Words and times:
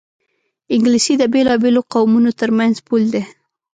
انګلیسي 0.73 1.13
د 1.17 1.23
بېلابېلو 1.33 1.81
قومونو 1.93 2.29
ترمنځ 2.39 2.75
پُل 2.87 3.03
دی 3.13 3.23